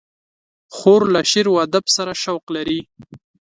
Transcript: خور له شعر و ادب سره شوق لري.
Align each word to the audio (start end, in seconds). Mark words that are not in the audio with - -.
خور 0.75 1.01
له 1.13 1.21
شعر 1.31 1.47
و 1.51 1.55
ادب 1.65 1.85
سره 1.95 2.11
شوق 2.23 2.43
لري. 2.55 2.79